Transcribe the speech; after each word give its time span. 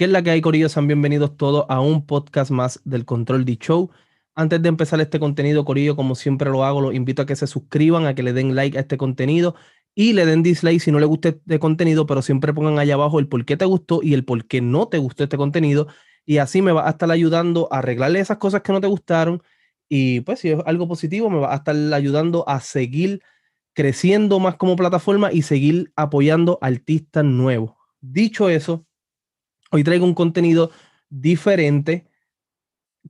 ¿Qué 0.00 0.06
es 0.06 0.10
la 0.10 0.22
que 0.22 0.30
hay, 0.30 0.40
Corillo? 0.40 0.70
Sean 0.70 0.86
bienvenidos 0.86 1.36
todos 1.36 1.66
a 1.68 1.82
un 1.82 2.06
podcast 2.06 2.50
más 2.50 2.80
del 2.86 3.04
Control 3.04 3.44
D 3.44 3.58
Show. 3.58 3.90
Antes 4.34 4.62
de 4.62 4.70
empezar 4.70 4.98
este 5.02 5.20
contenido, 5.20 5.66
Corillo, 5.66 5.94
como 5.94 6.14
siempre 6.14 6.48
lo 6.48 6.64
hago, 6.64 6.80
los 6.80 6.94
invito 6.94 7.20
a 7.20 7.26
que 7.26 7.36
se 7.36 7.46
suscriban, 7.46 8.06
a 8.06 8.14
que 8.14 8.22
le 8.22 8.32
den 8.32 8.54
like 8.54 8.78
a 8.78 8.80
este 8.80 8.96
contenido 8.96 9.56
y 9.94 10.14
le 10.14 10.24
den 10.24 10.42
dislike 10.42 10.80
si 10.80 10.90
no 10.90 11.00
le 11.00 11.04
gusta 11.04 11.28
este 11.28 11.58
contenido, 11.58 12.06
pero 12.06 12.22
siempre 12.22 12.54
pongan 12.54 12.78
allá 12.78 12.94
abajo 12.94 13.18
el 13.18 13.28
por 13.28 13.44
qué 13.44 13.58
te 13.58 13.66
gustó 13.66 14.00
y 14.02 14.14
el 14.14 14.24
por 14.24 14.46
qué 14.46 14.62
no 14.62 14.88
te 14.88 14.96
gustó 14.96 15.24
este 15.24 15.36
contenido. 15.36 15.86
Y 16.24 16.38
así 16.38 16.62
me 16.62 16.72
va 16.72 16.86
a 16.86 16.92
estar 16.92 17.10
ayudando 17.10 17.68
a 17.70 17.80
arreglarle 17.80 18.20
esas 18.20 18.38
cosas 18.38 18.62
que 18.62 18.72
no 18.72 18.80
te 18.80 18.86
gustaron. 18.86 19.42
Y 19.86 20.20
pues 20.22 20.40
si 20.40 20.48
es 20.48 20.60
algo 20.64 20.88
positivo, 20.88 21.28
me 21.28 21.40
va 21.40 21.52
a 21.52 21.56
estar 21.56 21.76
ayudando 21.92 22.48
a 22.48 22.60
seguir 22.60 23.20
creciendo 23.74 24.40
más 24.40 24.56
como 24.56 24.76
plataforma 24.76 25.30
y 25.30 25.42
seguir 25.42 25.92
apoyando 25.94 26.58
artistas 26.62 27.22
nuevos. 27.22 27.74
Dicho 28.00 28.48
eso, 28.48 28.86
Hoy 29.70 29.84
traigo 29.84 30.04
un 30.04 30.14
contenido 30.14 30.72
diferente 31.08 32.06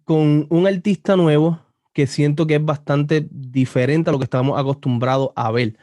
con 0.05 0.47
un 0.51 0.66
artista 0.66 1.16
nuevo 1.16 1.65
que 1.93 2.07
siento 2.07 2.47
que 2.47 2.57
es 2.57 2.65
bastante 2.65 3.27
diferente 3.30 4.11
a 4.11 4.12
lo 4.12 4.19
que 4.19 4.25
estamos 4.25 4.59
acostumbrados 4.59 5.30
a 5.37 5.51
ver. 5.51 5.79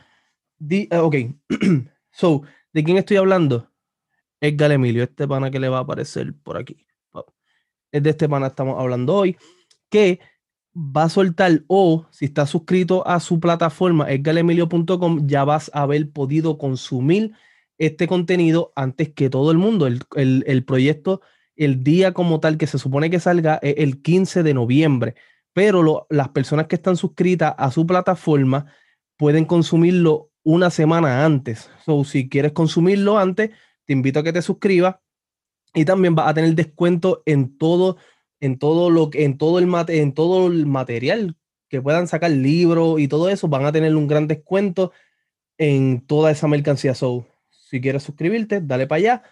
Eh, 0.69 0.87
ok, 0.91 1.15
so, 2.11 2.43
¿de 2.73 2.83
quién 2.83 2.97
estoy 2.97 3.17
hablando? 3.17 3.71
Edgar 4.39 4.71
Emilio, 4.71 5.03
este 5.03 5.27
pana 5.27 5.49
que 5.49 5.59
le 5.59 5.69
va 5.69 5.79
a 5.79 5.81
aparecer 5.81 6.35
por 6.43 6.57
aquí. 6.57 6.85
Es 7.91 8.03
de 8.03 8.11
este 8.11 8.29
pana 8.29 8.47
estamos 8.47 8.79
hablando 8.79 9.15
hoy, 9.15 9.37
que 9.89 10.19
va 10.75 11.03
a 11.03 11.09
soltar 11.09 11.63
o 11.67 12.05
si 12.11 12.25
estás 12.25 12.51
suscrito 12.51 13.07
a 13.07 13.19
su 13.19 13.39
plataforma 13.39 14.11
edgaremilio.com 14.11 15.25
ya 15.25 15.43
vas 15.43 15.71
a 15.73 15.81
haber 15.81 16.11
podido 16.11 16.59
consumir 16.59 17.33
este 17.77 18.07
contenido 18.07 18.71
antes 18.75 19.09
que 19.13 19.29
todo 19.29 19.51
el 19.51 19.57
mundo. 19.57 19.87
El, 19.87 20.63
proyecto, 20.65 21.21
el 21.55 21.83
día 21.83 22.13
como 22.13 22.39
tal 22.39 22.57
que 22.57 22.67
se 22.67 22.79
supone 22.79 23.09
que 23.09 23.19
salga 23.19 23.59
es 23.61 23.75
el 23.77 24.01
15 24.01 24.43
de 24.43 24.53
noviembre, 24.53 25.15
pero 25.53 26.07
las 26.09 26.29
personas 26.29 26.67
que 26.67 26.75
están 26.75 26.97
suscritas 26.97 27.53
a 27.57 27.71
su 27.71 27.85
plataforma 27.85 28.67
pueden 29.17 29.45
consumirlo 29.45 30.31
una 30.43 30.69
semana 30.69 31.25
antes. 31.25 31.69
So, 31.85 32.03
si 32.03 32.29
quieres 32.29 32.53
consumirlo 32.53 33.17
antes, 33.17 33.51
te 33.85 33.93
invito 33.93 34.19
a 34.19 34.23
que 34.23 34.33
te 34.33 34.41
suscribas 34.41 34.97
y 35.73 35.85
también 35.85 36.15
vas 36.15 36.29
a 36.29 36.33
tener 36.33 36.53
descuento 36.55 37.23
en 37.25 37.57
todo, 37.57 37.97
en 38.39 38.57
todo 38.57 38.89
lo 38.89 39.09
que, 39.09 39.23
en 39.25 39.37
todo 39.37 39.59
el 39.59 39.69
en 39.89 40.13
todo 40.13 40.47
el 40.47 40.65
material 40.65 41.35
que 41.69 41.81
puedan 41.81 42.07
sacar 42.07 42.31
libros 42.31 42.99
y 42.99 43.07
todo 43.07 43.29
eso, 43.29 43.47
van 43.47 43.65
a 43.65 43.71
tener 43.71 43.95
un 43.95 44.07
gran 44.07 44.27
descuento 44.27 44.91
en 45.57 46.01
toda 46.01 46.31
esa 46.31 46.47
mercancía. 46.47 46.95
So, 46.95 47.27
si 47.69 47.81
quieres 47.81 48.03
suscribirte, 48.03 48.61
dale 48.61 48.87
para 48.87 48.97
allá. 48.97 49.23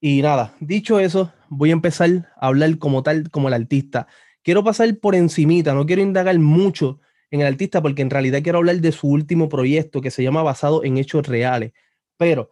Y 0.00 0.20
nada, 0.22 0.54
dicho 0.60 0.98
eso, 0.98 1.32
voy 1.48 1.70
a 1.70 1.74
empezar 1.74 2.32
a 2.36 2.48
hablar 2.48 2.76
como 2.78 3.02
tal, 3.02 3.30
como 3.30 3.48
el 3.48 3.54
artista. 3.54 4.06
Quiero 4.42 4.62
pasar 4.64 4.98
por 4.98 5.14
encimita, 5.14 5.74
no 5.74 5.86
quiero 5.86 6.02
indagar 6.02 6.38
mucho 6.38 7.00
en 7.30 7.40
el 7.40 7.46
artista 7.46 7.80
porque 7.80 8.02
en 8.02 8.10
realidad 8.10 8.42
quiero 8.42 8.58
hablar 8.58 8.76
de 8.76 8.92
su 8.92 9.08
último 9.08 9.48
proyecto 9.48 10.00
que 10.00 10.10
se 10.10 10.22
llama 10.22 10.42
Basado 10.42 10.84
en 10.84 10.98
Hechos 10.98 11.26
Reales. 11.26 11.72
Pero, 12.16 12.50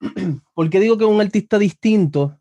¿por 0.54 0.70
qué 0.70 0.78
digo 0.78 0.96
que 0.96 1.04
es 1.04 1.10
un 1.10 1.20
artista 1.20 1.58
distinto? 1.58 2.38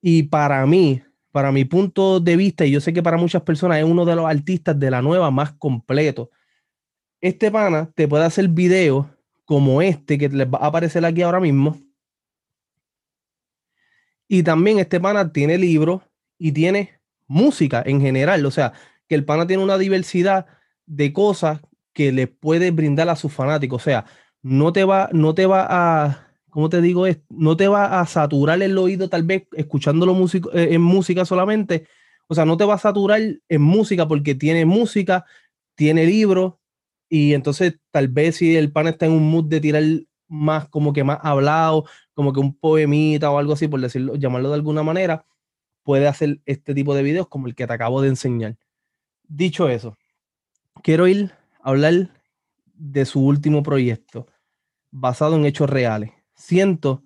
Y 0.00 0.24
para 0.24 0.66
mí, 0.66 1.02
para 1.30 1.52
mi 1.52 1.64
punto 1.64 2.20
de 2.20 2.36
vista, 2.36 2.66
y 2.66 2.72
yo 2.72 2.80
sé 2.80 2.92
que 2.92 3.02
para 3.02 3.16
muchas 3.16 3.42
personas 3.42 3.78
es 3.78 3.84
uno 3.84 4.04
de 4.04 4.16
los 4.16 4.26
artistas 4.26 4.78
de 4.78 4.90
la 4.90 5.00
nueva 5.00 5.30
más 5.30 5.52
completo. 5.52 6.30
Este 7.20 7.50
pana 7.50 7.90
te 7.94 8.08
puede 8.08 8.24
hacer 8.24 8.48
videos 8.48 9.06
como 9.44 9.82
este 9.82 10.18
que 10.18 10.28
les 10.28 10.46
va 10.46 10.58
a 10.58 10.66
aparecer 10.66 11.04
aquí 11.04 11.22
ahora 11.22 11.40
mismo. 11.40 11.78
Y 14.28 14.42
también 14.42 14.78
este 14.78 15.00
pana 15.00 15.32
tiene 15.32 15.58
libros 15.58 16.02
y 16.38 16.52
tiene 16.52 17.00
música 17.26 17.82
en 17.84 18.00
general. 18.00 18.44
O 18.46 18.50
sea, 18.50 18.72
que 19.08 19.14
el 19.14 19.24
pana 19.24 19.46
tiene 19.46 19.62
una 19.62 19.78
diversidad 19.78 20.46
de 20.86 21.12
cosas 21.12 21.60
que 21.92 22.12
le 22.12 22.26
puede 22.26 22.70
brindar 22.70 23.08
a 23.08 23.16
sus 23.16 23.32
fanáticos. 23.32 23.82
O 23.82 23.84
sea, 23.84 24.06
no 24.42 24.72
te 24.72 24.84
va, 24.84 25.08
no 25.12 25.34
te 25.34 25.46
va 25.46 25.66
a, 25.68 26.28
¿cómo 26.50 26.68
te 26.68 26.80
digo? 26.80 27.04
No 27.28 27.56
te 27.56 27.68
va 27.68 28.00
a 28.00 28.06
saturar 28.06 28.62
el 28.62 28.76
oído 28.78 29.08
tal 29.08 29.22
vez 29.22 29.46
escuchándolo 29.52 30.14
músico, 30.14 30.50
eh, 30.52 30.74
en 30.74 30.82
música 30.82 31.24
solamente. 31.24 31.86
O 32.26 32.34
sea, 32.34 32.44
no 32.44 32.56
te 32.56 32.64
va 32.64 32.74
a 32.74 32.78
saturar 32.78 33.20
en 33.48 33.62
música 33.62 34.08
porque 34.08 34.34
tiene 34.34 34.64
música, 34.64 35.26
tiene 35.74 36.06
libros, 36.06 36.54
y 37.14 37.34
entonces 37.34 37.78
tal 37.90 38.08
vez 38.08 38.36
si 38.36 38.56
el 38.56 38.72
pan 38.72 38.86
está 38.86 39.04
en 39.04 39.12
un 39.12 39.30
mood 39.30 39.44
de 39.44 39.60
tirar 39.60 39.82
más 40.28 40.66
como 40.70 40.94
que 40.94 41.04
más 41.04 41.18
hablado, 41.20 41.84
como 42.14 42.32
que 42.32 42.40
un 42.40 42.56
poemita 42.56 43.30
o 43.30 43.36
algo 43.36 43.52
así, 43.52 43.68
por 43.68 43.82
decirlo, 43.82 44.14
llamarlo 44.14 44.48
de 44.48 44.54
alguna 44.54 44.82
manera, 44.82 45.26
puede 45.82 46.08
hacer 46.08 46.40
este 46.46 46.72
tipo 46.72 46.94
de 46.94 47.02
videos 47.02 47.28
como 47.28 47.48
el 47.48 47.54
que 47.54 47.66
te 47.66 47.72
acabo 47.74 48.00
de 48.00 48.08
enseñar. 48.08 48.56
Dicho 49.28 49.68
eso, 49.68 49.98
quiero 50.82 51.06
ir 51.06 51.32
a 51.60 51.68
hablar 51.68 52.18
de 52.72 53.04
su 53.04 53.22
último 53.22 53.62
proyecto, 53.62 54.26
basado 54.90 55.36
en 55.36 55.44
hechos 55.44 55.68
reales. 55.68 56.12
Siento 56.34 57.02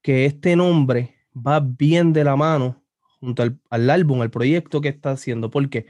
que 0.00 0.24
este 0.24 0.56
nombre 0.56 1.14
va 1.36 1.60
bien 1.60 2.14
de 2.14 2.24
la 2.24 2.36
mano 2.36 2.82
junto 3.20 3.42
al, 3.42 3.60
al 3.68 3.90
álbum, 3.90 4.22
al 4.22 4.30
proyecto 4.30 4.80
que 4.80 4.88
está 4.88 5.10
haciendo, 5.10 5.50
porque 5.50 5.84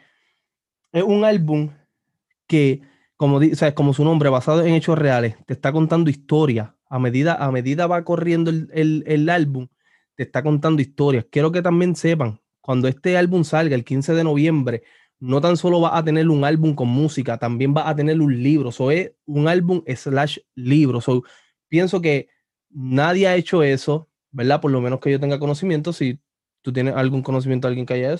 es 0.90 1.04
un 1.04 1.24
álbum 1.24 1.70
que 2.48 2.82
como, 3.16 3.41
como 3.75 3.94
su 3.94 4.04
nombre, 4.04 4.28
basado 4.28 4.65
en 4.65 4.75
hechos 4.75 4.99
reales, 4.99 5.37
te 5.47 5.54
está 5.54 5.72
contando 5.72 6.10
historia. 6.10 6.77
A 6.88 6.99
medida, 6.99 7.34
a 7.34 7.50
medida 7.50 7.87
va 7.87 8.04
corriendo 8.04 8.50
el, 8.50 9.28
álbum, 9.28 9.69
te 10.15 10.22
está 10.22 10.43
contando 10.43 10.82
historias. 10.82 11.27
Quiero 11.31 11.50
que 11.50 11.62
también 11.62 11.97
sepan, 11.97 12.41
cuando 12.60 12.88
este 12.88 13.16
álbum 13.16 13.44
salga 13.44 13.75
el 13.75 13.84
15 13.84 14.15
de 14.15 14.25
noviembre, 14.25 14.82
no 15.19 15.41
tan 15.41 15.56
solo 15.56 15.81
va 15.81 15.97
a 15.97 16.04
tener 16.04 16.28
un 16.28 16.44
álbum 16.44 16.75
con 16.75 16.88
música, 16.88 17.38
también 17.38 17.75
va 17.75 17.88
a 17.88 17.97
tener 17.97 18.21
un 18.21 18.43
libro. 18.43 18.71
So, 18.71 18.91
es 18.91 19.12
un 19.25 19.48
álbum 19.48 19.83
slash 19.87 20.38
libro. 20.54 21.00
So, 21.00 21.25
pienso 21.69 22.00
que 22.00 22.28
nadie 22.71 23.27
ha 23.27 23.34
hecho 23.34 23.62
eso, 23.62 24.09
¿verdad? 24.31 24.60
Por 24.60 24.71
lo 24.71 24.81
menos 24.81 25.00
que 25.00 25.10
yo 25.10 25.19
tenga 25.19 25.38
conocimiento. 25.38 25.93
Si 25.93 26.21
tú 26.62 26.72
tienes 26.72 26.94
algún 26.94 27.22
conocimiento 27.22 27.66
alguien 27.66 27.87
que 27.87 27.94
haya 27.94 28.16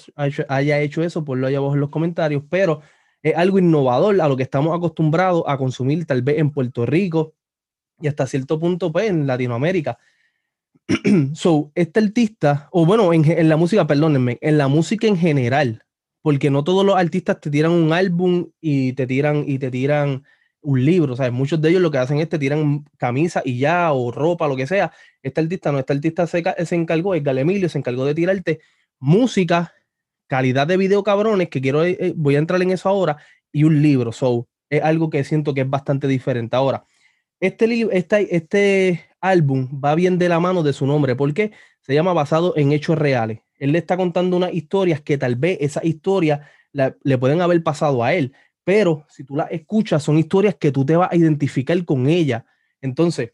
haya 0.49 0.81
hecho 0.81 1.03
eso, 1.03 1.25
ponlo 1.25 1.47
ahí 1.47 1.55
abajo 1.55 1.75
en 1.75 1.81
los 1.81 1.91
comentarios. 1.91 2.43
Pero 2.49 2.81
es 3.22 3.34
algo 3.37 3.59
innovador 3.59 4.21
a 4.21 4.28
lo 4.28 4.37
que 4.37 4.43
estamos 4.43 4.77
acostumbrados 4.77 5.43
a 5.47 5.56
consumir 5.56 6.06
tal 6.06 6.22
vez 6.22 6.38
en 6.38 6.50
Puerto 6.50 6.87
Rico 6.87 7.34
y 8.00 8.09
hasta 8.09 8.27
cierto 8.27 8.59
punto 8.59 8.93
pues 8.93 9.10
en 9.10 9.27
Latinoamérica. 9.27 9.99
so, 11.34 11.72
este 11.75 12.00
artista, 12.00 12.69
o 12.71 12.87
bueno, 12.87 13.12
en, 13.12 13.49
la 13.49 13.56
música, 13.56 13.87
perdónenme, 13.87 14.38
en 14.41 14.59
la 14.59 14.69
música 14.69 15.06
en 15.06 15.16
general, 15.16 15.84
porque 16.22 16.50
no 16.50 16.65
todos 16.65 16.84
los 16.84 16.97
artistas 16.97 17.41
te 17.41 17.50
tiran 17.50 17.72
un 17.72 17.93
álbum 17.93 18.50
y 18.60 18.93
te 18.93 19.06
tiran 19.06 19.44
y 19.47 19.59
te 19.59 19.71
tiran 19.71 20.25
un 20.60 20.84
libro, 20.84 21.16
¿sabes? 21.16 21.33
Muchos 21.33 21.60
de 21.60 21.71
ellos 21.71 21.83
lo 21.83 21.91
que 21.91 21.98
hacen 21.98 22.19
es 22.19 22.28
te 22.28 22.38
tiran 22.38 22.84
camisa 22.97 23.43
y 23.44 23.59
ya, 23.59 23.93
o 23.93 24.10
ropa, 24.10 24.48
lo 24.48 24.56
que 24.56 24.66
sea. 24.66 24.93
Este 25.22 25.41
artista 25.41 25.72
no, 25.72 25.78
este 25.78 25.93
artista 25.93 26.27
se, 26.27 26.43
se 26.65 26.75
encargó, 26.75 27.15
el 27.15 27.22
Galemilio 27.22 27.69
se 27.69 27.78
encargó 27.78 28.04
de 28.04 28.15
tirarte 28.15 28.60
música 28.98 29.72
calidad 30.26 30.66
de 30.66 30.76
video 30.76 31.03
cabrones, 31.03 31.48
que 31.48 31.60
quiero, 31.60 31.84
eh, 31.84 31.97
eh, 32.00 32.12
voy 32.16 32.37
a 32.37 32.38
entrar 32.38 32.60
en 32.62 32.70
eso 32.70 32.88
ahora, 32.88 33.19
y 33.53 33.64
un 33.64 33.82
libro. 33.82 34.12
So, 34.12 34.48
es 34.70 34.82
algo 34.82 35.10
que 35.10 35.25
siento 35.25 35.54
que 35.54 35.62
es 35.62 35.70
bastante 35.70 36.09
diferente. 36.09 36.56
Ahora, 36.56 36.84
este, 37.41 37.88
este, 37.97 38.36
este 38.36 39.04
álbum 39.20 39.81
va 39.82 39.94
bien 39.94 40.19
de 40.19 40.28
la 40.28 40.41
mano 40.41 40.62
de 40.62 40.72
su 40.72 40.86
nombre, 40.86 41.16
porque 41.16 41.53
se 41.81 41.94
llama 41.94 42.12
Basado 42.12 42.56
en 42.56 42.72
Hechos 42.72 42.98
Reales. 42.98 43.41
Él 43.59 43.72
le 43.72 43.78
está 43.78 43.97
contando 43.97 44.36
unas 44.36 44.53
historias 44.53 45.00
que 45.00 45.19
tal 45.19 45.36
vez 45.36 45.59
esas 45.60 45.84
historias 45.84 46.41
le 46.72 47.16
pueden 47.19 47.41
haber 47.41 47.62
pasado 47.62 48.04
a 48.04 48.12
él, 48.12 48.34
pero 48.65 49.06
si 49.09 49.25
tú 49.25 49.36
las 49.36 49.50
escuchas, 49.50 50.03
son 50.03 50.19
historias 50.19 50.56
que 50.56 50.72
tú 50.72 50.84
te 50.84 50.97
vas 50.97 51.10
a 51.10 51.16
identificar 51.16 51.82
con 51.84 52.06
ella. 52.06 52.44
Entonces, 52.81 53.32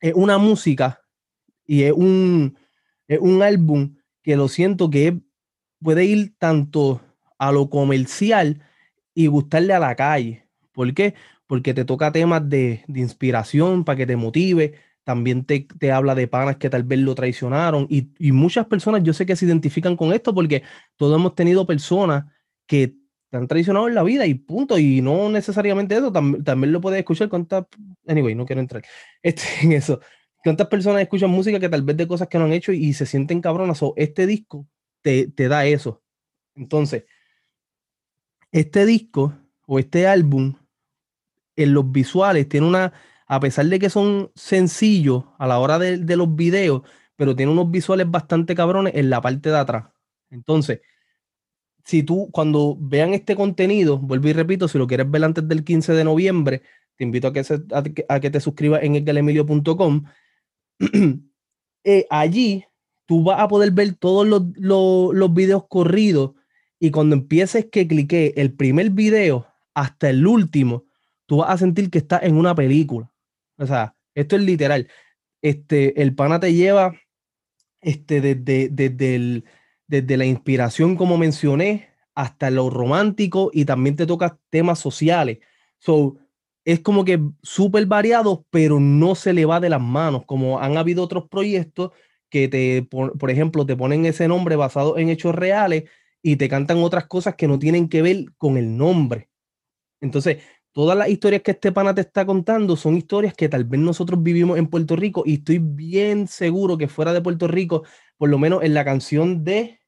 es 0.00 0.14
una 0.14 0.38
música 0.38 1.00
y 1.66 1.84
es 1.84 1.92
un, 1.92 2.56
es 3.08 3.18
un 3.18 3.42
álbum 3.42 3.96
que 4.22 4.36
lo 4.36 4.48
siento 4.48 4.90
que 4.90 5.08
es 5.08 5.14
puede 5.82 6.04
ir 6.04 6.34
tanto 6.38 7.00
a 7.38 7.52
lo 7.52 7.68
comercial 7.68 8.62
y 9.14 9.26
gustarle 9.26 9.74
a 9.74 9.80
la 9.80 9.94
calle. 9.94 10.46
¿Por 10.72 10.92
qué? 10.94 11.14
Porque 11.46 11.74
te 11.74 11.84
toca 11.84 12.12
temas 12.12 12.48
de, 12.48 12.84
inspiración 12.88 13.84
para 13.84 13.96
que 13.96 14.06
te 14.06 14.16
motive. 14.16 14.74
También 15.04 15.44
te, 15.44 15.66
habla 15.92 16.14
de 16.14 16.28
panas 16.28 16.56
que 16.56 16.70
tal 16.70 16.84
vez 16.84 17.00
lo 17.00 17.14
traicionaron. 17.14 17.86
Y, 17.90 18.32
muchas 18.32 18.66
personas 18.66 19.02
yo 19.02 19.12
sé 19.12 19.26
que 19.26 19.36
se 19.36 19.44
identifican 19.44 19.96
con 19.96 20.12
esto 20.12 20.34
porque 20.34 20.62
todos 20.96 21.18
hemos 21.18 21.34
tenido 21.34 21.66
personas 21.66 22.24
que 22.66 22.94
te 23.28 23.36
han 23.36 23.48
traicionado 23.48 23.88
en 23.88 23.94
la 23.94 24.02
vida 24.02 24.26
y 24.26 24.34
punto. 24.34 24.78
Y 24.78 25.02
no 25.02 25.28
necesariamente 25.28 25.96
eso, 25.96 26.12
también 26.12 26.72
lo 26.72 26.80
puedes 26.80 27.00
escuchar. 27.00 27.28
¿Cuántas? 27.28 27.66
Anyway, 28.06 28.34
no 28.34 28.46
quiero 28.46 28.60
entrar 28.60 28.82
este, 29.22 29.42
en 29.62 29.72
eso. 29.72 30.00
¿Cuántas 30.44 30.66
personas 30.68 31.02
escuchan 31.02 31.30
música 31.30 31.60
que 31.60 31.68
tal 31.68 31.82
vez 31.82 31.96
de 31.96 32.08
cosas 32.08 32.28
que 32.28 32.38
no 32.38 32.44
han 32.44 32.52
hecho 32.52 32.72
y, 32.72 32.92
se 32.94 33.06
sienten 33.06 33.40
cabronas? 33.40 33.82
O 33.82 33.94
este 33.96 34.26
disco 34.26 34.66
te, 35.02 35.48
da 35.48 35.66
eso. 35.66 36.02
Entonces, 36.54 37.04
este 38.50 38.86
disco 38.86 39.34
o 39.66 39.78
este 39.78 40.06
álbum, 40.06 40.54
en 41.56 41.74
los 41.74 41.90
visuales, 41.90 42.48
tiene 42.48 42.66
una, 42.66 42.92
a 43.26 43.40
pesar 43.40 43.66
de 43.66 43.78
que 43.78 43.90
son 43.90 44.30
sencillos 44.34 45.24
a 45.38 45.46
la 45.46 45.58
hora 45.58 45.78
de, 45.78 46.16
los 46.16 46.34
videos, 46.34 46.82
pero 47.16 47.36
tiene 47.36 47.52
unos 47.52 47.70
visuales 47.70 48.10
bastante 48.10 48.54
cabrones 48.54 48.94
en 48.94 49.10
la 49.10 49.20
parte 49.20 49.50
de 49.50 49.58
atrás. 49.58 49.86
Entonces, 50.30 50.80
si 51.84 52.02
tú 52.02 52.30
cuando 52.32 52.76
vean 52.80 53.12
este 53.14 53.36
contenido, 53.36 53.98
vuelvo 53.98 54.28
y 54.28 54.32
repito, 54.32 54.68
si 54.68 54.78
lo 54.78 54.86
quieres 54.86 55.10
ver 55.10 55.24
antes 55.24 55.46
del 55.46 55.64
15 55.64 55.92
de 55.92 56.04
noviembre, 56.04 56.62
te 56.96 57.04
invito 57.04 57.28
a 57.28 57.32
que, 57.32 57.42
a, 58.08 58.20
que 58.20 58.30
te 58.30 58.40
suscribas 58.40 58.82
en 58.82 58.96
edgalemilio.com. 58.96 60.04
eh, 61.84 62.06
allí 62.10 62.64
tú 63.12 63.22
vas 63.22 63.40
a 63.40 63.46
poder 63.46 63.72
ver 63.72 63.92
todos 63.92 64.26
los, 64.26 64.42
los, 64.56 65.34
videos 65.34 65.66
corridos 65.68 66.30
y 66.80 66.90
cuando 66.90 67.14
empieces 67.14 67.66
que 67.70 67.86
clique 67.86 68.32
el 68.38 68.54
primer 68.54 68.88
video 68.88 69.46
hasta 69.74 70.08
el 70.08 70.26
último, 70.26 70.86
tú 71.26 71.36
vas 71.36 71.50
a 71.50 71.58
sentir 71.58 71.90
que 71.90 71.98
estás 71.98 72.22
en 72.22 72.38
una 72.38 72.54
película. 72.54 73.12
O 73.58 73.66
sea, 73.66 73.94
esto 74.14 74.36
es 74.36 74.42
literal. 74.42 74.88
Este, 75.42 76.00
el 76.00 76.14
pana 76.14 76.40
te 76.40 76.54
lleva 76.54 76.94
este, 77.82 78.22
desde, 78.22 78.70
desde, 78.70 79.44
desde 79.86 80.16
la 80.16 80.24
inspiración, 80.24 80.96
como 80.96 81.18
mencioné, 81.18 81.90
hasta 82.14 82.50
lo 82.50 82.70
romántico 82.70 83.50
y 83.52 83.66
también 83.66 83.94
te 83.94 84.06
toca 84.06 84.38
temas 84.48 84.78
sociales. 84.78 85.40
So, 85.80 86.16
es 86.64 86.80
como 86.80 87.04
que 87.04 87.20
súper 87.42 87.84
variado, 87.84 88.46
pero 88.48 88.80
no 88.80 89.14
se 89.16 89.34
le 89.34 89.44
va 89.44 89.60
de 89.60 89.68
las 89.68 89.82
manos, 89.82 90.24
como 90.24 90.60
han 90.60 90.78
habido 90.78 91.04
otros 91.04 91.28
proyectos 91.28 91.90
que 92.32 92.48
te, 92.48 92.82
por, 92.82 93.30
ejemplo, 93.30 93.66
te 93.66 93.76
ponen 93.76 94.06
ese 94.06 94.26
nombre 94.26 94.56
basado 94.56 94.96
en 94.96 95.10
hechos 95.10 95.34
reales 95.34 95.84
y 96.22 96.36
te 96.36 96.48
cantan 96.48 96.78
otras 96.78 97.06
cosas 97.06 97.34
que 97.34 97.46
no 97.46 97.58
tienen 97.58 97.90
que 97.90 98.00
ver 98.00 98.24
con 98.38 98.56
el 98.56 98.74
nombre. 98.74 99.28
Entonces, 100.00 100.38
todas 100.72 100.96
las 100.96 101.10
historias 101.10 101.42
que 101.42 101.50
este 101.50 101.72
pana 101.72 101.94
te 101.94 102.00
está 102.00 102.24
contando 102.24 102.74
son 102.74 102.96
historias 102.96 103.34
que 103.34 103.50
tal 103.50 103.66
vez 103.66 103.78
nosotros 103.82 104.22
vivimos 104.22 104.56
en 104.56 104.66
Puerto 104.66 104.96
Rico 104.96 105.24
y 105.26 105.34
estoy 105.34 105.58
bien 105.58 106.26
seguro 106.26 106.78
que 106.78 106.88
fuera 106.88 107.12
de 107.12 107.20
Puerto 107.20 107.48
Rico, 107.48 107.84
por 108.16 108.30
lo 108.30 108.38
menos 108.38 108.62
en 108.62 108.72
la 108.72 108.86
canción 108.86 109.44
de 109.44 109.80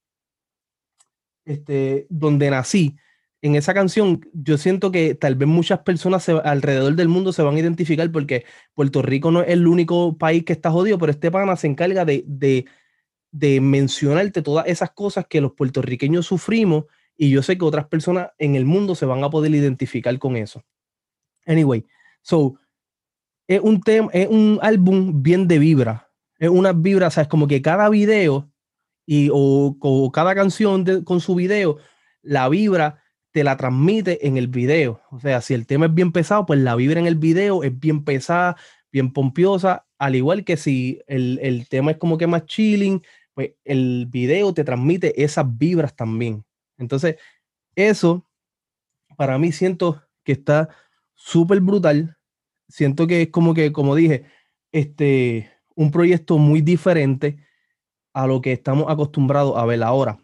este, 1.47 2.07
donde 2.11 2.51
nací, 2.51 2.99
en 3.45 3.57
esa 3.57 3.75
canción 3.75 4.27
yo 4.33 4.57
siento 4.57 4.91
que 4.91 5.15
tal 5.15 5.35
vez 5.35 5.47
muchas 5.47 5.81
personas 5.81 6.27
alrededor 6.31 6.95
del 6.95 7.09
mundo 7.09 7.31
se 7.31 7.43
van 7.43 7.57
a 7.57 7.61
identificar 7.61 8.11
porque 8.11 8.47
Puerto 8.73 9.03
Rico 9.03 9.31
no 9.31 9.43
es 9.43 9.51
el 9.51 9.67
único 9.67 10.17
país 10.17 10.47
que 10.47 10.55
está 10.55 10.71
jodido, 10.71 10.99
pero 10.99 11.13
este 11.13 11.31
pana 11.31 11.55
se 11.57 11.67
encarga 11.67 12.07
de, 12.07 12.25
de, 12.27 13.61
mencionarte 13.61 14.41
todas 14.41 14.67
esas 14.67 14.93
cosas 14.93 15.27
que 15.29 15.43
los 15.43 15.53
puertorriqueños 15.53 16.25
sufrimos 16.25 16.87
y 17.19 17.29
yo 17.29 17.43
sé 17.43 17.59
que 17.59 17.67
otras 17.67 17.87
personas 17.87 18.31
en 18.39 18.55
el 18.55 18.65
mundo 18.65 18.95
se 18.95 19.05
van 19.05 19.23
a 19.23 19.29
poder 19.29 19.55
identificar 19.55 20.19
con 20.19 20.39
eso. 20.39 20.65
Anyway, 21.45 21.85
so 22.23 22.55
es 23.47 23.61
un 23.61 23.83
tema, 23.83 24.09
es 24.15 24.27
un 24.27 24.59
álbum 24.63 25.23
bien 25.23 25.47
de 25.47 25.59
vibra. 25.59 26.11
Es 26.39 26.49
una 26.49 26.73
vibra, 26.73 27.09
es 27.09 27.29
como 27.29 27.47
que 27.47 27.61
cada 27.61 27.91
video 27.91 28.51
y 29.05 29.29
o, 29.31 30.11
cada 30.15 30.35
canción 30.35 31.05
con 31.05 31.21
su 31.21 31.35
video, 31.35 31.77
la 32.23 32.49
vibra 32.49 33.04
te 33.35 33.43
la 33.43 33.57
transmite 33.57 34.29
en 34.29 34.37
el 34.37 34.47
video. 34.47 35.03
O 35.11 35.19
sea, 35.19 35.41
si 35.41 35.55
el 35.55 35.67
tema 35.67 35.87
es 35.87 35.95
bien 35.95 36.13
pesado, 36.13 36.47
pues 36.47 36.61
la 36.61 36.77
vibra 36.77 37.01
en 37.01 37.09
el 37.09 37.17
video 37.17 37.65
es 37.65 37.77
bien 37.77 38.05
pesada, 38.05 38.57
bien 38.93 39.13
pompiosa, 39.13 39.87
al 39.99 40.15
igual 40.15 40.45
que 40.45 40.57
si 40.57 41.03
el, 41.09 41.41
el 41.43 41.67
tema 41.69 41.91
es 41.91 41.97
como 41.97 42.17
que 42.17 42.29
más 42.29 42.47
chilling, 42.47 43.03
pues 43.35 43.55
el 43.65 44.07
video 44.09 44.55
te 44.55 44.63
transmite 44.63 45.21
esas 45.21 45.47
vibras 45.59 45.97
también. 45.97 46.45
Entonces, 46.79 47.17
eso 47.75 48.25
para 49.17 49.37
mí 49.37 49.51
siento 49.51 50.01
que 50.23 50.31
está 50.31 50.69
súper 51.15 51.61
brutal. 51.61 52.17
Siento 52.69 53.09
que 53.09 53.23
es 53.23 53.31
como 53.31 53.53
que, 53.53 53.73
como 53.73 53.97
dije, 53.97 54.27
este, 54.71 55.51
un 55.75 55.91
proyecto 55.91 56.39
muy 56.39 56.61
diferente 56.61 57.45
a 58.13 58.29
lo 58.29 58.41
que 58.41 58.53
estamos 58.53 58.85
acostumbrados 58.89 59.57
a 59.57 59.65
ver 59.65 59.83
ahora. 59.83 60.21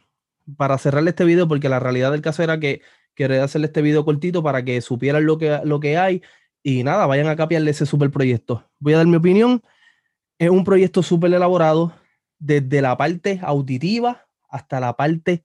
Para 0.56 0.78
cerrarle 0.78 1.10
este 1.10 1.24
video, 1.24 1.48
porque 1.48 1.68
la 1.68 1.80
realidad 1.80 2.12
del 2.12 2.22
caso 2.22 2.44
era 2.44 2.60
que 2.60 2.82
quería 3.28 3.44
hacerle 3.44 3.67
este 3.67 3.82
video 3.82 4.05
cortito 4.05 4.43
para 4.43 4.64
que 4.64 4.81
supieran 4.81 5.26
lo 5.26 5.37
que, 5.37 5.61
lo 5.64 5.78
que 5.78 5.99
hay 5.99 6.22
y 6.62 6.82
nada, 6.84 7.06
vayan 7.06 7.28
a 7.28 7.37
capiarle 7.37 7.70
ese 7.70 7.84
super 7.84 8.11
proyecto. 8.11 8.64
Voy 8.78 8.94
a 8.94 8.99
dar 8.99 9.06
mi 9.06 9.17
opinión. 9.17 9.62
Es 10.38 10.49
un 10.49 10.64
proyecto 10.64 11.02
súper 11.02 11.32
elaborado 11.34 11.93
desde 12.38 12.81
la 12.81 12.96
parte 12.96 13.38
auditiva 13.43 14.26
hasta 14.49 14.81
la 14.81 14.96
parte 14.96 15.44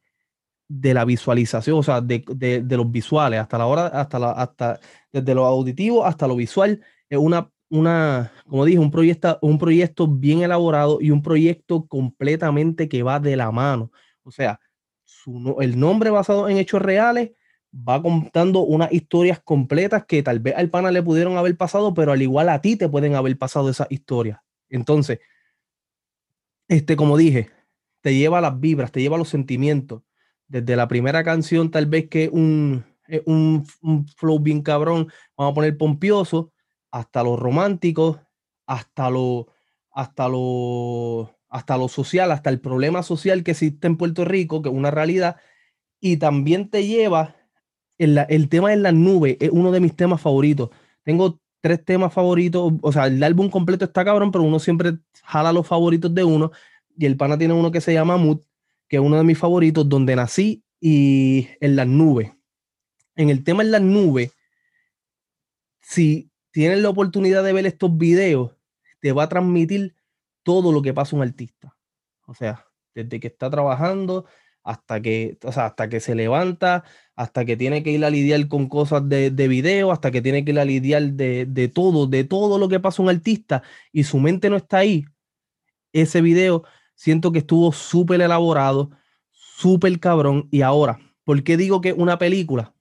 de 0.70 0.94
la 0.94 1.04
visualización, 1.04 1.78
o 1.78 1.84
sea, 1.84 2.00
de, 2.00 2.24
de, 2.28 2.78
los 2.78 2.90
visuales, 2.90 3.40
hasta 3.40 3.58
la 3.58 3.66
hora, 3.66 3.88
hasta 3.88 4.20
la, 4.20 4.32
hasta 4.32 4.80
desde 5.12 5.36
lo 5.36 5.46
auditivo 5.46 6.06
hasta 6.06 6.28
lo 6.28 6.36
visual, 6.38 6.82
es 7.10 7.20
una, 7.20 7.52
una, 7.70 8.32
como 8.48 8.66
dije, 8.66 8.80
un 8.80 8.90
proyecto, 8.90 9.38
un 9.42 9.60
proyecto 9.60 10.08
bien 10.08 10.42
elaborado 10.42 11.00
y 11.02 11.12
un 11.12 11.22
proyecto 11.22 11.86
completamente 11.88 12.88
que 12.88 13.04
va 13.04 13.20
de 13.20 13.36
la 13.36 13.52
mano. 13.52 13.92
O 14.24 14.32
sea, 14.32 14.60
su, 15.04 15.58
el 15.60 15.78
nombre 15.78 16.10
basado 16.10 16.50
en 16.50 16.58
hechos 16.58 16.82
reales 16.82 17.32
va 17.76 18.02
contando 18.02 18.62
unas 18.62 18.92
historias 18.94 19.40
completas 19.40 20.06
que 20.06 20.24
tal 20.24 20.40
vez 20.40 20.56
al 20.56 20.70
pana 20.70 20.92
le 20.92 21.04
pudieron 21.04 21.38
haber 21.38 21.58
pasado, 21.58 21.94
pero 21.94 22.12
al 22.12 22.22
igual 22.22 22.50
a 22.50 22.62
ti 22.62 22.76
te 22.76 22.88
pueden 22.88 23.16
haber 23.16 23.38
pasado 23.38 23.70
esas 23.70 23.88
historias. 23.90 24.40
Entonces, 24.70 25.20
este, 26.68 26.96
como 26.96 27.18
dije, 27.18 27.50
te 28.02 28.16
lleva 28.16 28.42
las 28.42 28.60
vibras, 28.60 28.92
te 28.92 29.02
lleva 29.02 29.18
los 29.18 29.30
sentimientos 29.30 30.04
desde 30.48 30.76
la 30.76 30.88
primera 30.88 31.24
canción, 31.24 31.72
tal 31.72 31.88
vez 31.88 32.08
que 32.08 32.30
un, 32.32 32.86
un, 33.26 33.66
flow 34.16 34.40
bien 34.40 34.62
cabrón, 34.62 35.12
vamos 35.36 35.52
a 35.52 35.56
poner 35.56 35.78
pompioso, 35.78 36.54
hasta 36.92 37.24
lo 37.24 37.36
romántico, 37.36 38.22
hasta 38.66 39.10
lo, 39.10 39.48
hasta 39.92 40.30
lo, 40.30 41.36
hasta 41.50 41.78
lo 41.78 41.88
social, 41.88 42.32
hasta 42.32 42.50
el 42.50 42.62
problema 42.62 43.04
social 43.04 43.44
que 43.44 43.52
existe 43.52 43.88
en 43.88 43.98
Puerto 43.98 44.24
Rico, 44.24 44.62
que 44.62 44.70
es 44.70 44.76
una 44.76 44.92
realidad, 44.92 45.38
y 46.00 46.18
también 46.18 46.70
te 46.70 46.86
lleva 46.86 47.35
el, 47.98 48.18
el 48.30 48.50
tema 48.50 48.72
de 48.72 48.78
las 48.78 48.94
nubes, 48.94 49.38
es 49.40 49.50
uno 49.52 49.72
de 49.72 49.80
mis 49.80 49.96
temas 49.96 50.22
favoritos. 50.22 50.70
Tengo 51.04 51.40
tres 51.62 51.84
temas 51.84 52.14
favoritos, 52.14 52.74
o 52.82 52.92
sea, 52.92 53.08
el 53.08 53.24
álbum 53.24 53.50
completo 53.50 53.86
está 53.86 54.06
cabrón, 54.06 54.32
pero 54.32 54.44
uno 54.44 54.60
siempre 54.60 54.98
jala 55.24 55.52
los 55.52 55.68
favoritos 55.68 56.14
de 56.14 56.24
uno, 56.24 56.52
y 56.98 57.06
el 57.06 57.18
pana 57.18 57.38
tiene 57.38 57.54
uno 57.54 57.72
que 57.72 57.82
se 57.82 57.94
llama 57.94 58.18
Mood, 58.18 58.42
que 58.88 58.98
es 58.98 59.02
uno 59.02 59.18
de 59.18 59.24
mis 59.24 59.38
favoritos, 59.38 59.90
donde 59.90 60.16
nací 60.16 60.64
y 60.80 61.48
en 61.60 61.76
las 61.76 61.88
nubes. 61.88 62.32
En 63.16 63.30
el 63.30 63.44
tema 63.44 63.64
en 63.64 63.72
las 63.72 63.82
nubes, 63.82 64.32
si 65.82 66.30
tienes 66.52 66.80
la 66.80 66.90
oportunidad 66.90 67.44
de 67.44 67.54
ver 67.54 67.66
estos 67.66 67.98
videos, 67.98 68.52
te 69.00 69.12
va 69.12 69.24
a 69.24 69.30
transmitir 69.30 69.96
todo 70.44 70.72
lo 70.72 70.82
que 70.82 70.94
pasa 70.94 71.16
un 71.16 71.24
artista. 71.24 71.76
O 72.28 72.34
sea, 72.34 72.66
desde 72.94 73.20
que 73.20 73.28
está 73.28 73.50
trabajando 73.50 74.26
hasta 74.66 75.00
que, 75.00 75.38
hasta 75.44 75.88
que 75.90 76.00
se 76.00 76.16
levanta, 76.16 76.84
hasta 77.16 77.46
que 77.46 77.56
tiene 77.56 77.84
que 77.84 77.92
ir 77.92 78.04
a 78.04 78.10
lidiar 78.10 78.48
con 78.48 78.68
cosas 78.68 79.08
de, 79.08 79.30
de 79.30 79.48
video, 79.48 79.92
hasta 79.92 80.10
que 80.10 80.24
tiene 80.24 80.44
que 80.44 80.52
ir 80.52 80.60
a 80.60 80.66
lidiar 80.66 81.04
de, 81.14 81.46
de 81.46 81.68
todo, 81.68 82.08
de 82.08 82.24
todo 82.24 82.58
lo 82.58 82.68
que 82.68 82.80
pasa 82.80 83.04
un 83.04 83.10
artista 83.10 83.62
y 83.94 84.04
su 84.04 84.18
mente 84.20 84.50
no 84.50 84.58
está 84.58 84.80
ahí. 84.80 85.06
Ese 85.94 86.20
video 86.22 86.64
siento 86.96 87.32
que 87.32 87.40
estuvo 87.40 87.72
súper 87.72 88.22
elaborado, 88.22 88.90
súper 89.32 90.00
cabrón. 90.00 90.48
Y 90.50 90.64
ahora, 90.64 91.00
¿por 91.24 91.44
qué 91.44 91.58
digo 91.58 91.80
que 91.80 91.94
una 91.94 92.18
película? 92.18 92.74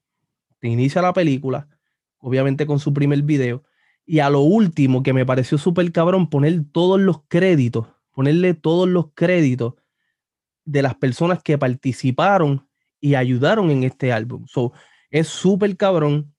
Te 0.61 0.69
inicia 0.69 1.03
la 1.03 1.13
película, 1.13 1.69
obviamente 2.17 2.65
con 2.65 2.81
su 2.81 2.95
primer 2.95 3.21
video, 3.23 3.63
y 4.07 4.21
a 4.21 4.31
lo 4.31 4.41
último 4.41 5.03
que 5.03 5.13
me 5.13 5.27
pareció 5.27 5.59
súper 5.59 5.93
cabrón, 5.93 6.31
poner 6.31 6.65
todos 6.73 6.99
los 6.99 7.21
créditos, 7.29 7.89
ponerle 8.11 8.55
todos 8.55 8.89
los 8.89 9.09
créditos 9.15 9.75
de 10.65 10.83
las 10.83 10.95
personas 10.95 11.43
que 11.43 11.59
participaron 11.59 12.67
y 13.01 13.15
ayudaron 13.15 13.71
en 13.71 13.85
este 13.85 14.13
álbum. 14.13 14.47
So, 14.47 14.73
es 15.11 15.29
súper 15.29 15.77
cabrón. 15.77 16.35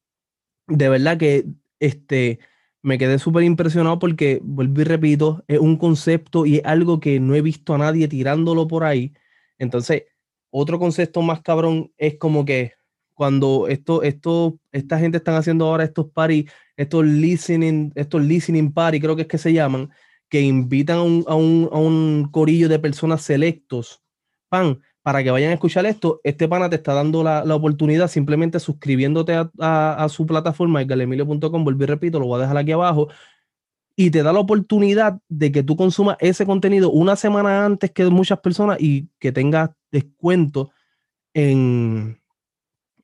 De 0.67 0.89
verdad 0.89 1.17
que 1.17 1.46
este 1.79 2.39
me 2.86 3.00
quedé 3.00 3.17
súper 3.17 3.44
impresionado 3.44 3.98
porque, 3.98 4.39
vuelvo 4.44 4.82
y 4.82 4.84
repito, 4.84 5.44
es 5.48 5.58
un 5.58 5.75
concepto 5.75 6.46
y 6.46 6.58
es 6.58 6.65
algo 6.65 7.00
que 7.00 7.20
no 7.20 7.34
he 7.34 7.41
visto 7.41 7.74
a 7.74 7.79
nadie 7.79 8.08
tirándolo 8.08 8.67
por 8.67 8.84
ahí. 8.84 9.12
Entonces, 9.58 10.03
otro 10.51 10.77
concepto 10.77 11.24
más 11.24 11.41
cabrón 11.41 11.91
es 11.98 12.17
como 12.20 12.46
que 12.46 12.74
cuando 13.15 13.67
esto, 13.67 14.03
esto, 14.03 14.60
esta 14.72 15.00
gente 15.00 15.17
están 15.17 15.34
haciendo 15.34 15.65
ahora 15.65 15.84
estos 15.84 16.12
party, 16.12 16.48
estos 16.77 17.03
listening, 17.05 17.91
estos 17.96 18.24
listening 18.24 18.72
party, 18.72 19.00
creo 19.00 19.15
que 19.15 19.24
es 19.24 19.27
que 19.27 19.39
se 19.39 19.51
llaman, 19.51 19.89
que 20.29 20.41
invitan 20.41 20.98
a 20.98 21.01
un, 21.01 21.25
a 21.27 21.34
un, 21.34 21.70
a 21.72 21.79
un 21.79 22.29
corillo 22.32 22.70
de 22.70 22.77
personas 22.77 23.24
selectos, 23.24 24.04
para 25.01 25.24
que 25.24 25.31
vayan 25.31 25.51
a 25.51 25.53
escuchar 25.53 25.85
esto, 25.85 26.19
este 26.24 26.47
pana 26.47 26.69
te 26.69 26.77
está 26.77 26.93
dando 26.93 27.24
la, 27.24 27.45
la 27.45 27.55
oportunidad 27.55 28.07
simplemente 28.07 28.59
suscribiéndote 28.59 29.35
a, 29.35 29.51
a, 29.59 30.03
a 30.03 30.09
su 30.09 30.25
plataforma, 30.25 30.83
galemilio.com, 30.83 31.63
vuelvo 31.63 31.83
y 31.83 31.85
repito, 31.85 32.19
lo 32.19 32.25
voy 32.25 32.39
a 32.39 32.41
dejar 32.41 32.57
aquí 32.57 32.71
abajo, 32.71 33.09
y 33.95 34.12
te 34.12 34.24
da 34.24 34.33
la 34.33 34.39
oportunidad 34.39 35.19
de 35.29 35.51
que 35.51 35.63
tú 35.63 35.75
consumas 35.75 36.17
ese 36.19 36.45
contenido 36.45 36.91
una 36.91 37.15
semana 37.15 37.65
antes 37.65 37.91
que 37.91 38.05
muchas 38.05 38.39
personas 38.39 38.77
y 38.81 39.09
que 39.19 39.31
tengas 39.31 39.69
descuento 39.91 40.71
en, 41.33 42.19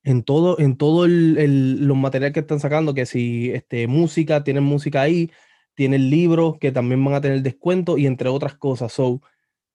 en 0.04 0.24
todo, 0.24 0.60
en 0.60 0.76
todo 0.78 1.06
el, 1.06 1.38
el, 1.38 1.88
los 1.88 1.98
materiales 1.98 2.34
que 2.34 2.42
están 2.42 2.60
sacando, 2.60 2.94
que 2.94 3.06
si 3.06 3.52
este, 3.52 3.88
música, 3.88 4.44
tienen 4.44 4.64
música 4.64 5.02
ahí, 5.02 5.32
tiene 5.76 5.96
el 5.98 6.10
libro 6.10 6.58
que 6.60 6.72
también 6.72 7.04
van 7.04 7.14
a 7.14 7.22
tener 7.22 7.42
descuento 7.42 7.98
y 7.98 8.06
entre 8.06 8.30
otras 8.30 8.56
cosas. 8.56 8.92
So, 8.92 9.22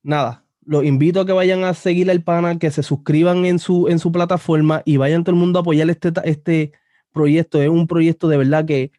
nada, 0.03 0.46
los 0.67 0.85
invito 0.85 1.21
a 1.21 1.27
que 1.27 1.33
vayan 1.33 1.65
a 1.65 1.75
seguir 1.75 2.11
al 2.11 2.23
pana, 2.23 2.59
que 2.59 2.71
se 2.71 2.83
suscriban 2.83 3.47
en 3.47 3.59
su, 3.59 3.89
en 3.89 3.99
su 3.99 4.11
plataforma 4.13 4.83
y 4.85 4.97
vayan 4.97 5.23
todo 5.23 5.35
el 5.35 5.41
mundo 5.41 5.59
a 5.59 5.63
apoyar 5.63 5.89
este, 5.89 6.13
este 6.25 6.73
proyecto. 7.13 7.63
Es 7.63 7.69
un 7.69 7.87
proyecto 7.87 8.29
de 8.29 8.37
verdad 8.37 8.67
que, 8.67 8.91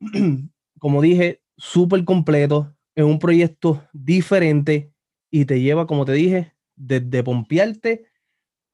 como 0.78 1.00
dije, 1.00 1.40
súper 1.56 2.04
completo. 2.04 2.74
Es 2.94 3.04
un 3.04 3.20
proyecto 3.20 3.82
diferente 3.92 4.92
y 5.30 5.44
te 5.44 5.60
lleva, 5.60 5.86
como 5.86 6.04
te 6.04 6.12
dije, 6.12 6.52
desde 6.76 7.22
pompearte 7.22 8.06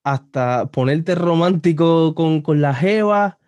hasta 0.03 0.71
ponerte 0.71 1.15
romántico 1.15 2.15
con, 2.15 2.41
con 2.41 2.63
la 2.63 2.75
jeva 2.75 3.39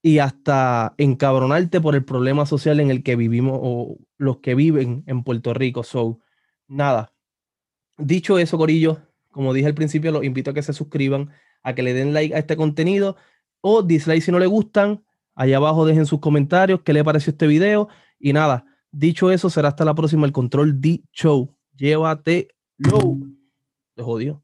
y 0.00 0.18
hasta 0.18 0.94
encabronarte 0.98 1.80
por 1.80 1.94
el 1.94 2.04
problema 2.04 2.46
social 2.46 2.78
en 2.78 2.90
el 2.90 3.02
que 3.02 3.16
vivimos 3.16 3.58
o 3.60 3.98
los 4.18 4.38
que 4.38 4.54
viven 4.54 5.02
en 5.06 5.24
Puerto 5.24 5.52
Rico. 5.52 5.82
So, 5.82 6.20
nada, 6.68 7.13
Dicho 7.96 8.38
eso, 8.38 8.58
Corillo, 8.58 8.98
como 9.30 9.52
dije 9.52 9.66
al 9.66 9.74
principio, 9.74 10.12
los 10.12 10.24
invito 10.24 10.50
a 10.50 10.54
que 10.54 10.62
se 10.62 10.72
suscriban, 10.72 11.30
a 11.62 11.74
que 11.74 11.82
le 11.82 11.92
den 11.92 12.12
like 12.12 12.34
a 12.34 12.38
este 12.38 12.56
contenido 12.56 13.16
o 13.60 13.82
dislike 13.82 14.22
si 14.22 14.30
no 14.30 14.38
le 14.38 14.46
gustan. 14.46 15.02
Allá 15.34 15.56
abajo 15.56 15.86
dejen 15.86 16.06
sus 16.06 16.20
comentarios, 16.20 16.82
qué 16.82 16.92
le 16.92 17.02
pareció 17.02 17.30
este 17.32 17.46
video. 17.46 17.88
Y 18.18 18.32
nada, 18.32 18.64
dicho 18.92 19.30
eso, 19.30 19.50
será 19.50 19.68
hasta 19.68 19.84
la 19.84 19.94
próxima 19.94 20.26
el 20.26 20.32
Control 20.32 20.80
D 20.80 21.02
Show. 21.12 21.56
Llévatelo. 21.76 22.48
Te 23.94 24.02
jodió. 24.02 24.43